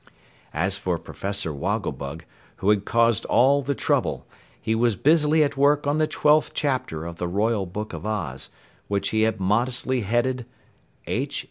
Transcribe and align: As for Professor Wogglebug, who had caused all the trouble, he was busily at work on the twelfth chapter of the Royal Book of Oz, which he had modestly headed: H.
As 0.55 0.79
for 0.79 0.97
Professor 0.97 1.53
Wogglebug, 1.53 2.23
who 2.55 2.71
had 2.71 2.85
caused 2.85 3.23
all 3.25 3.61
the 3.61 3.75
trouble, 3.75 4.25
he 4.59 4.73
was 4.73 4.95
busily 4.95 5.43
at 5.43 5.55
work 5.57 5.85
on 5.85 5.99
the 5.99 6.07
twelfth 6.07 6.55
chapter 6.55 7.05
of 7.05 7.17
the 7.17 7.27
Royal 7.27 7.67
Book 7.67 7.93
of 7.93 8.03
Oz, 8.03 8.49
which 8.87 9.09
he 9.09 9.21
had 9.21 9.39
modestly 9.39 10.01
headed: 10.01 10.47
H. 11.05 11.39